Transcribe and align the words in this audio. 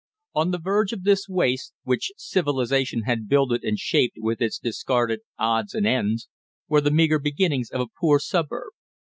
On 0.33 0.49
the 0.49 0.57
verge 0.57 0.93
of 0.93 1.03
this 1.03 1.29
waste, 1.29 1.73
which 1.83 2.11
civilization 2.17 3.03
had 3.03 3.27
builded 3.29 3.63
and 3.63 3.77
shaped 3.77 4.15
with 4.19 4.41
its 4.41 4.57
discarded 4.57 5.19
odds 5.37 5.75
and 5.75 5.85
ends, 5.85 6.27
were 6.67 6.81
the 6.81 6.89
meager 6.89 7.19
beginnings 7.19 7.69
of 7.69 7.81
a 7.81 7.87
poor 7.99 8.17
suburb. 8.17 8.71